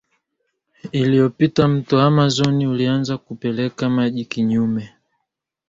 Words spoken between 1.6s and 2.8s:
Mto Amazon